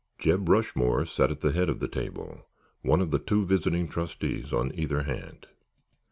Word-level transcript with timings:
Jeb 0.17 0.49
Rushmore 0.49 1.05
sat 1.05 1.29
at 1.29 1.41
the 1.41 1.51
head 1.51 1.69
of 1.69 1.79
the 1.79 1.87
table, 1.87 2.47
one 2.81 3.01
of 3.01 3.11
the 3.11 3.19
two 3.19 3.45
visiting 3.45 3.87
trustees 3.87 4.51
on 4.51 4.73
either 4.73 5.03
hand. 5.03 5.45